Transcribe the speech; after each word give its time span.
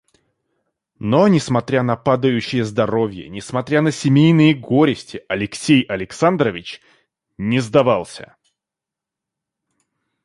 Но, 0.97 1.27
несмотря 1.27 1.83
на 1.83 1.95
падающее 1.95 2.65
здоровье, 2.65 3.29
несмотря 3.29 3.83
на 3.83 3.91
семейные 3.91 4.55
горести, 4.55 5.23
Алексей 5.27 5.83
Александрович 5.83 6.81
не 7.37 7.59
сдавался. 7.59 8.35